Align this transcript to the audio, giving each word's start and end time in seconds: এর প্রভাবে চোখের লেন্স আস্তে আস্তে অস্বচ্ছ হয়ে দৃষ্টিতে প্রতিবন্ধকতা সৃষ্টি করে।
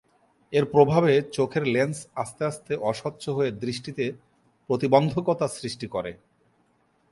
এর 0.53 0.65
প্রভাবে 0.65 1.11
চোখের 1.33 1.63
লেন্স 1.67 1.97
আস্তে 2.15 2.41
আস্তে 2.45 2.73
অস্বচ্ছ 2.81 3.23
হয়ে 3.29 3.51
দৃষ্টিতে 3.63 4.05
প্রতিবন্ধকতা 4.69 5.47
সৃষ্টি 5.57 5.87
করে। 5.87 6.11